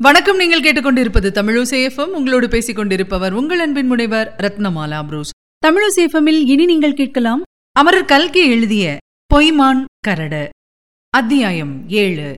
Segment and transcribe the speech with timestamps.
[0.00, 0.36] வணக்கம்.
[0.36, 5.32] நீங்கள் கேட்டுக்கொண்டிருப்பது தமிழசேஃபம் உங்களோடு பேசிக் கொண்டிருப்பவர் உங்கள் அன்பின் முனைவர் ரத்னமாலா புரூஸ்.
[5.66, 7.42] தமிழசேஃபமில் இனி நீங்கள் கேட்கலாம்
[7.76, 8.96] அமரர் கல்கி எழுதிய
[9.34, 10.48] பொய்மான் கரடு.
[11.14, 12.34] அத்தியாயம் ஏழு.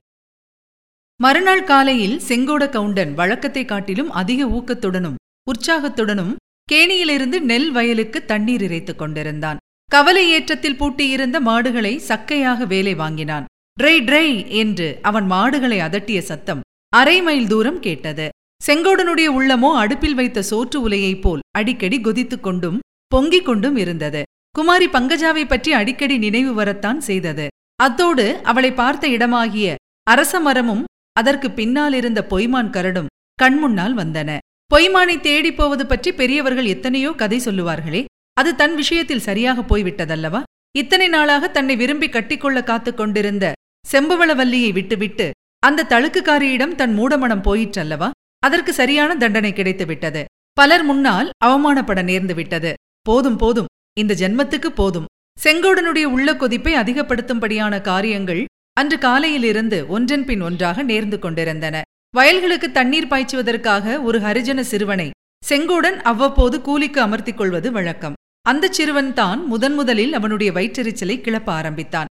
[1.19, 5.15] மறுநாள் காலையில் செங்கோட கவுண்டன் வழக்கத்தை காட்டிலும் அதிக ஊக்கத்துடனும்
[5.51, 6.35] உற்சாகத்துடனும்
[6.71, 9.61] கேணியிலிருந்து நெல் வயலுக்கு தண்ணீர் இறைத்துக் கொண்டிருந்தான்.
[9.91, 13.47] கவலை ஏற்றத்தில் பூட்டியிருந்த மாடுகளை சக்கையாக வேலை வாங்கினான்.
[13.81, 16.62] ட்ரை ட்ரை என்று அவன் மாடுகளை அதட்டிய சத்தம்
[16.93, 18.25] அரை மைல் தூரம் கேட்டது.
[18.61, 24.21] செங்கோடனுடைய உள்ளமோ அடுப்பில் வைத்த சோற்று உலையைப் போல் அடிக்கடி கொதித்துக் கொண்டும் பொங்கிக் கொண்டும் இருந்தது.
[24.55, 27.45] குமாரி பங்கஜாவை பற்றி அடிக்கடி நினைவு வரத்தான் செய்தது.
[27.75, 30.83] அத்தோடு அவளை பார்த்த இடமாகிய அரச மரமும்
[31.19, 34.37] அதற்கு பின்னால் இருந்த பொய்மான் கரடும் கண்முன்னால் வந்தன.
[34.71, 38.01] பொய்மானை தேடிப் போவது பற்றி பெரியவர்கள் எத்தனையோ கதை சொல்லுவார்களே
[38.37, 40.41] அது தன் விஷயத்தில் சரியாக போய்விட்டதல்லவா?
[40.77, 43.45] இத்தனை நாளாக தன்னை விரும்பி கட்டிக்கொள்ள காத்துக் கொண்டிருந்த
[43.85, 45.27] செம்பவளவல்லியை விட்டுவிட்டு
[45.67, 48.09] அந்த தழுக்குக்காரியிடம் தன் மூடமனம் போயிற்றல்லவா?
[48.39, 50.21] அதற்கு சரியான தண்டனை கிடைத்து விட்டது
[50.57, 53.69] பலர் முன்னால் அவமானப்பட நேர்ந்து விட்டது போதும் போதும்.
[53.99, 55.07] இந்த ஜென்மத்துக்கு போதும்.
[55.43, 58.41] செங்கோடனுடைய உள்ள கொதிப்பை அதிகப்படுத்தும்படியான காரியங்கள்
[58.73, 61.75] அன்று காலையிலிருந்து ஒன்றன் பின் ஒன்றாக நேர்ந்து கொண்டிருந்தன.
[62.15, 65.07] வயல்களுக்கு தண்ணீர் பாய்ச்சுவதற்காக ஒரு ஹரிஜன சிறுவனை
[65.49, 68.17] செங்கோடன் அவ்வப்போது கூலிக்கு அமர்த்திக் கொள்வது வழக்கம்.
[68.41, 72.11] அந்தச் சிறுவன் தான் முதன் முதலில் அவனுடைய வயிற்றெரிச்சலை கிளப்ப ஆரம்பித்தான்.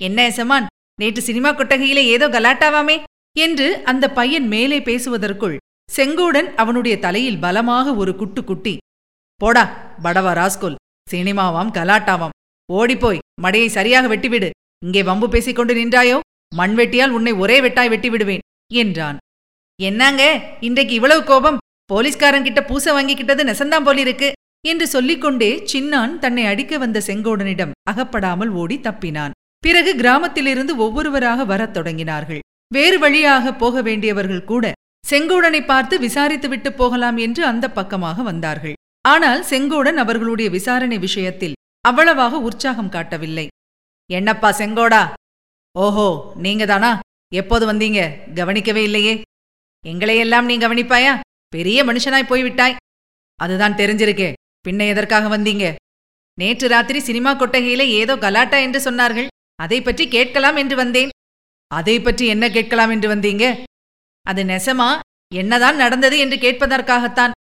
[0.00, 0.66] என்ன எசமான்
[0.98, 2.96] நேற்று சினிமா கொட்டகையிலே ஏதோ கலாட்டாவாமே
[3.36, 5.56] என்று அந்த பையன் மேலே பேசுவதற்குள்
[5.88, 8.74] செங்கோடன் அவனுடைய தலையில் பலமாக ஒரு குட்டு குட்டி
[9.40, 9.64] போடா
[10.02, 12.34] படவா ராஸ்கோல் சினிமாவாம் கலாட்டாவாம்
[12.68, 14.48] ஓடிப்போய் மடையை சரியாக வெட்டிவிடு
[14.86, 16.16] இங்கே வம்பு பேசிக் கொண்டு நின்றாயோ?
[16.56, 19.16] மண்வெட்டியால் உன்னை ஒரே வெட்டாய் வெட்டி விடுவேன் என்றான்.
[19.80, 20.22] என்னங்க?
[20.60, 21.58] இன்றைக்கு இவ்வளவு கோபம்?
[21.90, 24.28] போலீஸ்காரங்கிட்ட பூச வாங்கிக்கிட்டது நெசந்தாம் போலிருக்கு
[24.64, 29.34] என்று சொல்லிக்கொண்டே சின்னான் தன்னை அடிக்க வந்த செங்கோடனிடம் அகப்படாமல் ஓடி தப்பினான்.
[29.62, 32.38] பிறகு கிராமத்திலிருந்து ஒவ்வொருவராக வரத் தொடங்கினார்கள்.
[32.74, 34.72] வேறு வழியாக போக வேண்டியவர்கள் கூட
[35.10, 38.76] செங்கோடனை பார்த்து விசாரித்துவிட்டு போகலாம் என்று அந்த பக்கமாக வந்தார்கள்.
[39.04, 43.46] ஆனால் செங்கோடன் அவர்களுடைய விசாரணை விஷயத்தில் அவ்வளவாக உற்சாகம் காட்டவில்லை.
[44.10, 45.02] என்னப்பா செங்கோடா?
[45.74, 46.90] ஓஹோ நீங்க தானா
[47.32, 48.00] எப்போது வந்தீங்க?
[48.34, 49.14] கவனிக்கவே இல்லையே.
[49.84, 51.12] எங்களையெல்லாம் நீ கவனிப்பாயா?
[51.48, 52.76] பெரிய மனுஷனாய் போய்விட்டாய்.
[53.40, 54.32] அதுதான் தெரிஞ்சிருக்கே.
[54.68, 55.74] பின்ன எதற்காக வந்தீங்க?
[56.38, 59.26] நேற்று ராத்திரி சினிமா கொட்டகையில ஏதோ கலாட்டா என்று சொன்னார்கள்.
[59.58, 61.12] அதை பற்றி கேட்கலாம் என்று வந்தேன்.
[61.70, 63.44] அதை பற்றி என்ன கேட்கலாம் என்று வந்தீங்க?
[64.26, 64.88] அது நெசமா?
[65.34, 67.34] என்னதான் நடந்தது என்று கேட்பதற்காகத்தான்.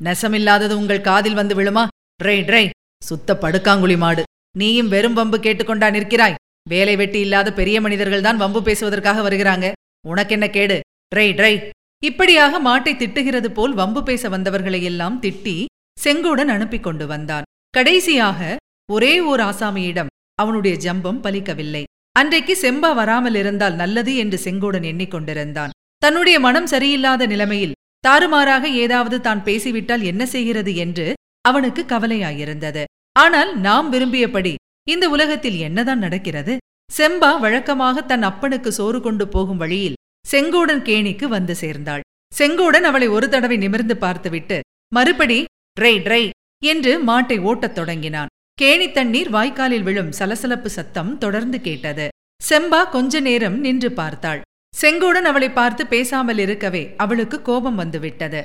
[0.00, 1.84] நெசமில்லாதது உங்கள் காதில் வந்து விழுமா?
[2.24, 2.64] ட்ரை ட்ரை
[3.02, 4.22] சுத்த படுக்காங்குழி மாடு.
[4.58, 6.38] நீயும் வெறும் வம்பு கேட்டுக்கொண்டா நிற்கிறாய்.
[6.68, 9.72] வேலை வெட்டி இல்லாத பெரிய மனிதர்கள் தான் வம்பு பேசுவதற்காக வருகிறாங்க.
[10.08, 10.76] உனக்கென்ன கேடு?
[11.14, 11.54] Try try.
[12.02, 15.56] இப்படியாக மாட்டை திட்டுகிறது போல் வம்பு பேச வந்தவர்களையெல்லாம் திட்டி
[16.04, 17.46] செங்கோடன் அனுப்பி கொண்டு வந்தான்.
[17.70, 18.56] கடைசியாக
[18.92, 20.11] ஒரே ஓர் ஆசாமியிடம்
[20.42, 21.82] அவனுடைய ஜம்பம் பலிக்கவில்லை.
[22.16, 25.74] அன்றைக்கு செம்பா வராமல் இருந்தால் நல்லது என்று செங்கோடன் எண்ணிக்கொண்டிருந்தான்.
[26.02, 31.06] தன்னுடைய மனம் சரியில்லாத நிலைமையில் தாறுமாறாக ஏதாவது தான் பேசிவிட்டால் என்ன செய்கிறது என்று
[31.44, 32.82] அவனுக்கு கவலையாயிருந்தது.
[33.16, 34.52] ஆனால் நாம் விரும்பியபடி
[34.86, 36.54] இந்த உலகத்தில் என்னதான் நடக்கிறது?
[36.90, 42.02] செம்பா வழக்கமாக தன் அப்பனுக்கு சோறு கொண்டு போகும் வழியில் செங்கோடன் கேணிக்கு வந்து சேர்ந்தாள்.
[42.32, 44.58] செங்கோடன் அவளை ஒரு தடவை நிமிர்ந்து பார்த்துவிட்டு
[44.92, 45.38] மறுபடி
[45.76, 46.22] ட்ரை ட்ரை
[46.62, 48.31] என்று மாட்டை ஓட்டத் தொடங்கினான்.
[48.62, 52.04] கேணி தண்ணீர் வாய்க்காலில் விழும் சலசலப்பு சத்தம் தொடர்ந்து கேட்டது.
[52.40, 54.40] செம்பா கொஞ்ச நேரம் நின்று பார்த்தாள்.
[54.74, 58.40] செங்கோடன் அவளை பார்த்து பேசாமல் இருக்கவே அவளுக்கு கோபம் வந்துவிட்டது.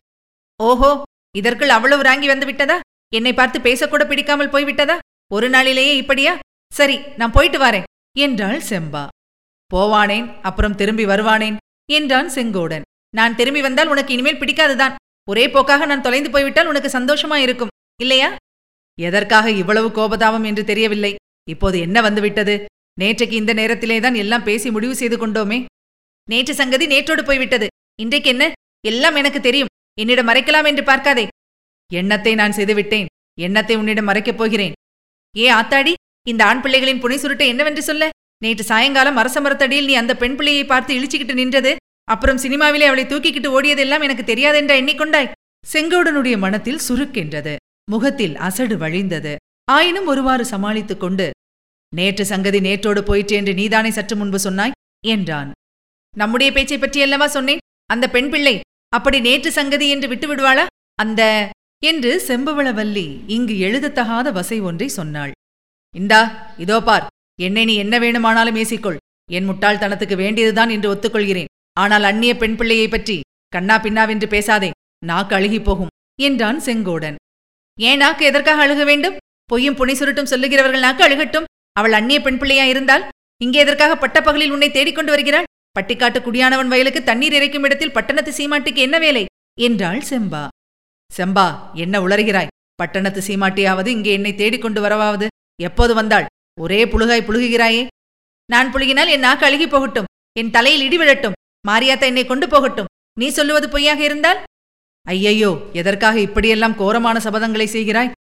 [0.60, 0.90] ஓஹோ
[1.36, 2.78] இதற்குள் அவ்வளவு ராங்கி வந்து விட்டதா?
[3.14, 4.98] என்னை பார்த்து பேசக்கூட பிடிக்காமல் போய்விட்டதா
[5.32, 6.34] ஒரு நாளிலேயே இப்படியா?
[6.72, 9.04] சரி நான் போயிட்டு வரேன் என்றாள் செம்பா.
[9.72, 11.62] போவானேன் அப்புறம் திரும்பி வருவானேன்
[12.00, 12.88] என்றான் செங்கோடன்.
[13.14, 14.98] நான் திரும்பி வந்தால் உனக்கு இனிமேல் பிடிக்காதுதான்.
[15.28, 18.32] ஒரே போக்காக நான் தொலைந்து போய்விட்டால் உனக்கு சந்தோஷமா இருக்கும் இல்லையா?
[19.00, 21.16] எதற்காக இவ்வளவு கோபதாபம் என்று தெரியவில்லை?
[21.50, 22.66] இப்போது என்ன வந்துவிட்டது?
[23.02, 25.66] நேற்றைக்கு இந்த நேரத்திலேதான் எல்லாம் பேசி முடிவு செய்து கொண்டோமே.
[26.30, 27.68] நேற்று சங்கதி நேற்றோடு போய்விட்டது.
[28.00, 28.52] இன்றைக்கு என்ன?
[28.86, 29.68] எல்லாம் எனக்கு தெரியும்.
[30.00, 31.28] என்னிடம் மறைக்கலாம் என்று பார்க்காதே.
[31.94, 33.06] எண்ணத்தை நான் செய்துவிட்டேன்.
[33.40, 34.74] எண்ணத்தை உன்னிடம் மறைக்கப் போகிறேன்.
[35.38, 35.94] ஏ ஆத்தாடி
[36.28, 38.10] இந்த ஆண் பிள்ளைகளின் புனை சுருட்டை என்னவென்று சொல்ல?
[38.44, 43.50] நேற்று சாயங்காலம் அரச மரத்தடியில் நீ அந்த பெண் பிள்ளையை பார்த்து இழிச்சுக்கிட்டு நின்றது அப்புறம் சினிமாவிலே அவளை தூக்கிக்கிட்டு
[43.58, 45.32] ஓடியதெல்லாம் எனக்கு தெரியாதென்றா எண்ணிக்கொண்டாய்?
[45.74, 47.56] செங்கோடனுடைய மனத்தில் சுருக்கென்றது.
[47.88, 49.36] முகத்தில் அசடு வழிந்தது.
[49.68, 51.28] ஆயினும் ஒருவாறு சமாளித்துக் கொண்டு
[51.94, 54.76] நேற்று சங்கதி நேற்றோடு போயிற்று என்று நீதானே சற்று முன்பு சொன்னாய்?
[55.06, 55.52] என்றான்.
[56.14, 57.64] நம்முடைய பேச்சை பற்றியல்லவா சொன்னேன்?
[57.90, 58.56] அந்த பெண் பிள்ளை
[58.94, 60.66] அப்படி நேற்று சங்கதி என்று விட்டு விடுவாளா?
[60.96, 61.22] அந்த
[61.84, 65.32] என்று செம்பவளவல்லி இங்கு எழுதத்தகாத வசை ஒன்றை சொன்னாள்.
[65.96, 66.22] இந்தா
[66.58, 67.06] இதோ பார்.
[67.40, 68.98] என்னை நீ என்ன வேணுமானாலும் ஏசிக்கொள்.
[69.30, 71.52] என் முட்டாள்தனத்துக்கு வேண்டியதுதான் என்று ஒத்துக்கொள்கிறேன்.
[71.74, 73.18] ஆனால் அந்நிய பெண் பிள்ளையை பற்றி
[73.54, 74.70] கண்ணா பின்னாவென்று பேசாதே.
[75.06, 77.18] நாக்கு அழுகிப் போகும் என்றான் செங்கோடன்.
[77.78, 79.18] ஏன் நாக்கு எதற்காக அழுக வேண்டும்?
[79.46, 81.48] பொய்யும் புனை சுருட்டும் சொல்லுகிறவர்கள் நாக்கு அழுகட்டும்.
[81.74, 83.04] அவள் அந்நிய பெண் பிள்ளையா இருந்தால்
[83.44, 85.48] இங்கே எதற்காக பட்டப்பகலில் உன்னை தேடிக்கொண்டு வருகிறாள்?
[85.80, 89.26] பட்டிக்காட்டு குடியானவன் வயலுக்கு தண்ணீர் இறைக்கும் இடத்தில் பட்டணத்து சீமாட்டிக்கு என்ன வேலை?
[89.60, 90.48] என்றாள் செம்பா.
[91.18, 92.52] செம்பா என்ன உளறுகிறாய்?
[92.76, 95.28] பட்டணத்து சீமாட்டியாவது இங்கே என்னை தேடிக் கொண்டு வரவாவது
[95.62, 96.26] எப்போது வந்தாள்?
[96.60, 97.88] ஒரே புழுகாய் புழுகுகிறாயே.
[98.46, 100.10] நான் புழுகினால் என் நாக்கு அழுகி போகட்டும்.
[100.40, 101.38] என் தலையில் இடி விழட்டும்.
[101.68, 102.92] மாரியாத்தா என்னை கொண்டு போகட்டும்.
[103.20, 104.40] நீ சொல்லுவது பொய்யாக இருந்தால்?
[105.08, 108.12] ஐயையோ எதற்காக இப்படியெல்லாம் கோரமான சபதங்களை செய்கிறாய்?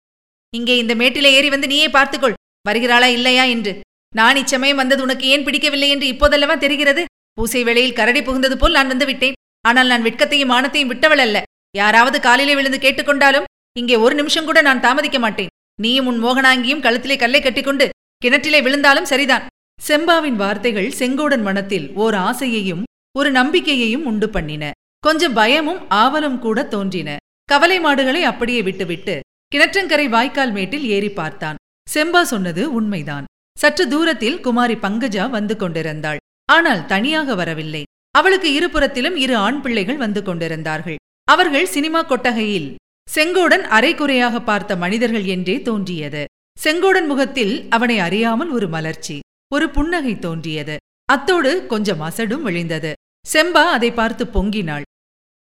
[0.53, 2.39] இங்கே இந்த மேட்டிலே ஏறி வந்து நீயே பார்த்துக்கொள்.
[2.69, 3.73] வருகிறாளா இல்லையா என்று.
[4.19, 7.03] நான் இச்சமயம் வந்தது உனக்கு ஏன் பிடிக்கவில்லை என்று இப்போதல்லவா தெரிகிறது?
[7.39, 9.37] பூசை வேளையில் கரடி புகுந்தது போல் நான் வந்து விட்டேன்.
[9.69, 11.37] ஆனால் நான் வெட்கத்தையும் மானத்தையும் விட்டவள் அல்ல.
[11.75, 13.49] யாராவது காலிலே விழுந்து கேட்டுக்கொண்டாலும்
[13.81, 15.53] இங்கே ஒரு நிமிஷம் கூட நான் தாமதிக்க மாட்டேன்.
[15.83, 17.87] நீயும் உன் மோகனாங்கியும் கழுத்திலே கல்லை கட்டிக்கொண்டு
[18.23, 19.47] கிணற்றிலே விழுந்தாலும் சரிதான்.
[19.79, 22.83] செம்பாவின் வார்த்தைகள் செங்கோடன் மனத்தில் ஓர் ஆசையையும்
[23.19, 24.65] ஒரு நம்பிக்கையையும் உண்டு பண்ணின.
[25.07, 27.11] கொஞ்சம் பயமும் ஆவலும் கூட தோன்றின.
[27.49, 29.15] கவலை மாடுகளை அப்படியே விட்டுவிட்டு
[29.53, 31.59] கிணற்றங்கரை வாய்க்கால் மேட்டில் ஏறி பார்த்தான்.
[31.87, 33.27] செம்பா சொன்னது உண்மைதான்.
[33.57, 36.21] சற்று தூரத்தில் குமாரி பங்கஜா வந்து கொண்டிருந்தாள்.
[36.49, 37.83] ஆனால் தனியாக வரவில்லை.
[38.15, 40.99] அவளுக்கு இருபுறத்திலும் இரு ஆண் பிள்ளைகள் வந்து கொண்டிருந்தார்கள்.
[41.29, 42.69] அவர்கள் சினிமா கொட்டகையில்
[43.09, 46.23] செங்கோடன் அரைக்குறையாக பார்த்த மனிதர்கள் என்றே தோன்றியது.
[46.57, 49.17] செங்கோடன் முகத்தில் அவனை அறியாமல் ஒரு மலர்ச்சி
[49.55, 50.77] ஒரு புன்னகை தோன்றியது.
[51.09, 52.93] அத்தோடு கொஞ்சம் அசடும் விழிந்தது.
[53.25, 54.85] செம்பா அதை பார்த்து பொங்கினாள்.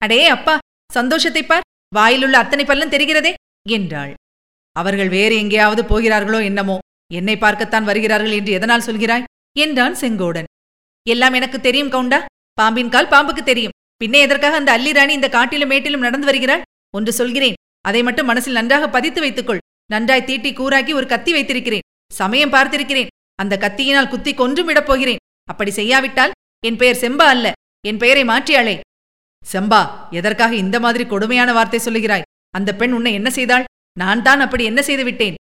[0.04, 0.56] அடே அப்பா
[0.90, 1.68] சந்தோஷத்தை பார்.
[1.92, 3.32] வாயிலுள்ள அத்தனை பல்லன் தெரிகிறதே
[3.78, 4.14] என்றாள்.
[4.76, 6.78] அவர்கள் வேறு எங்கேயாவது போகிறார்களோ என்னமோ
[7.12, 10.48] என்னை பார்க்கத்தான் வருகிறார்கள் என்று எதனால் சொல்கிறாய் என்றான் செங்கோடன்.
[11.08, 12.20] எல்லாம் எனக்கு தெரியும் கவுண்டா
[12.58, 13.76] பாம்பின் கால் பாம்புக்கு தெரியும்.
[14.02, 16.64] பின்னே எதற்காக அந்த அல்லிராணி இந்த காட்டிலும் மேட்டிலும் நடந்து வருகிறாள்
[16.98, 17.58] ஒன்று சொல்கிறேன்.
[17.86, 19.64] அதை மட்டும் மனசில் நன்றாக பதித்து வைத்துக்கொள்.
[19.94, 21.86] நன்றாய் தீட்டி கூறாக்கி ஒரு கத்தி வைத்திருக்கிறேன்.
[22.12, 23.12] சமயம் பார்த்திருக்கிறேன்.
[23.42, 25.22] அந்த கத்தியினால் குத்தி கொன்றும் விடப் போகிறேன்.
[25.52, 27.48] அப்படி செய்யாவிட்டால் என் பெயர் செம்பா அல்ல
[27.86, 28.76] என் பெயரை மாற்றியாளே
[29.52, 29.82] செம்பா
[30.20, 32.28] எதற்காக இந்த மாதிரி கொடுமையான வார்த்தை சொல்லுகிறாய்?
[32.58, 33.66] அந்த பெண் உன்னை என்ன செய்தாள்?
[34.02, 35.36] நான் தான் அப்படி என்ன செய்து விட்டேன்?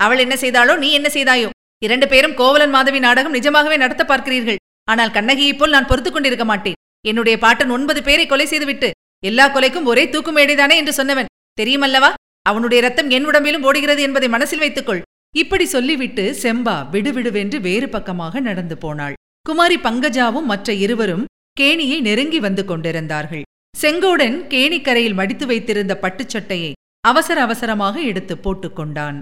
[0.00, 1.48] அவள் என்ன செய்தாளோ நீ என்ன செய்தாயோ?
[1.82, 4.60] இரண்டு பேரும் கோவலன் மாதவி நாடகம் நிஜமாகவே நடத்த பார்க்கிறீர்கள்.
[4.90, 6.78] ஆனால் கண்ணகியைப் போல் நான் பொறுத்துக் கொண்டிருக்க மாட்டேன்.
[7.04, 8.88] என்னுடைய பாட்டன் ஒன்பது பேரை கொலை செய்துவிட்டு
[9.22, 11.30] எல்லா கொலைக்கும் ஒரே தூக்கு மேடைதானே என்று சொன்னவன்.
[11.58, 12.10] தெரியுமல்லவா?
[12.50, 15.04] அவனுடைய ரத்தம் என் உடம்பிலும் ஓடுகிறது என்பதை மனசில் வைத்துக்கொள்.
[15.34, 19.16] இப்படி சொல்லிவிட்டு செம்பா விடுவிடுவென்று வேறு பக்கமாக நடந்து போனாள்.
[19.46, 21.24] குமாரி பங்கஜாவும் மற்ற இருவரும்
[21.60, 23.44] கேணியை நெருங்கி வந்து கொண்டிருந்தார்கள்.
[23.74, 26.72] செங்கோடன் கேணிக்கரையில் மடித்து வைத்திருந்த பட்டுச்சட்டையை
[27.10, 29.18] அவசர அவசரமாக எடுத்து போட்டுக்கொண்டான்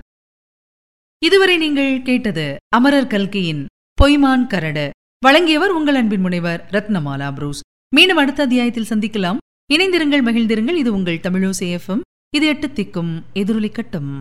[1.22, 2.46] இதுவரை நீங்கள் கேட்டது
[2.76, 3.62] அமரர் கல்கியின்
[3.98, 4.86] பொய்மான் கரடு.
[5.26, 7.60] வழங்கியவர் உங்கள் அன்பின் முனைவர் ரத்னமாலா புரூஸ்.
[7.96, 9.38] மீண்டும் அடுத்த அத்தியாயத்தில் சந்திக்கலாம்.
[9.75, 10.81] இணைந்திருங்கள் மகிழ்ந்திருங்கள்.
[10.82, 12.02] இது உங்கள் தமிழோசேஃபம்
[12.36, 14.12] இது எட்டு திக்கும் எதிரொலிக்கட்டும்